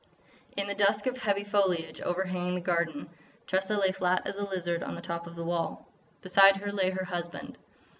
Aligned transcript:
In 0.57 0.65
the 0.65 0.73
dusk 0.73 1.05
of 1.05 1.15
heavy 1.15 1.43
foliage 1.43 2.01
overhanging 2.01 2.55
the 2.55 2.61
garden, 2.61 3.07
Tressa 3.45 3.77
lay 3.77 3.91
flat 3.91 4.25
as 4.25 4.39
a 4.39 4.43
lizard 4.43 4.81
on 4.81 4.95
the 4.95 4.99
top 5.01 5.27
of 5.27 5.35
the 5.35 5.45
wall. 5.45 5.87
Beside 6.23 6.57
her 6.57 6.71
lay 6.71 6.89
her 6.89 7.05
husband. 7.05 7.59